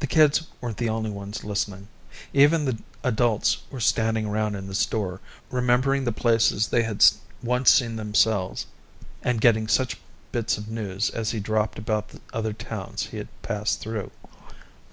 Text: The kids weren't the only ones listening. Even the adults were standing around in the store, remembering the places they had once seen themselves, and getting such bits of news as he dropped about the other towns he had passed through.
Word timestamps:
The 0.00 0.08
kids 0.08 0.48
weren't 0.60 0.78
the 0.78 0.88
only 0.88 1.08
ones 1.08 1.44
listening. 1.44 1.86
Even 2.32 2.64
the 2.64 2.78
adults 3.04 3.58
were 3.70 3.78
standing 3.78 4.26
around 4.26 4.56
in 4.56 4.66
the 4.66 4.74
store, 4.74 5.20
remembering 5.48 6.02
the 6.02 6.10
places 6.10 6.66
they 6.66 6.82
had 6.82 7.04
once 7.40 7.70
seen 7.70 7.94
themselves, 7.94 8.66
and 9.22 9.40
getting 9.40 9.68
such 9.68 9.98
bits 10.32 10.58
of 10.58 10.66
news 10.66 11.08
as 11.08 11.30
he 11.30 11.38
dropped 11.38 11.78
about 11.78 12.08
the 12.08 12.20
other 12.32 12.52
towns 12.52 13.04
he 13.06 13.18
had 13.18 13.28
passed 13.42 13.78
through. 13.80 14.10